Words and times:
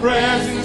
presence, 0.00 0.57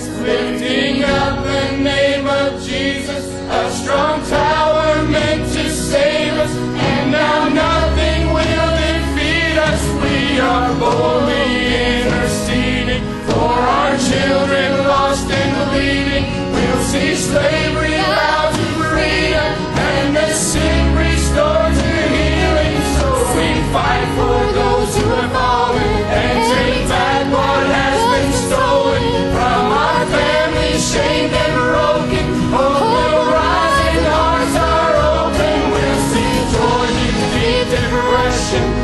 and 38.55 38.82